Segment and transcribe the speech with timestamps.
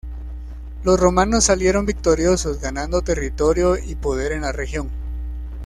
[0.83, 4.89] Los romanos salieron victoriosos, ganando territorio y poder en la región.